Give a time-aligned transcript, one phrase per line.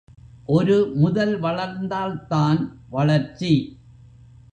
[0.45, 2.61] ஒருமுதல் வளர்ந்தால்தான்
[2.89, 3.53] வளர்ச்சி.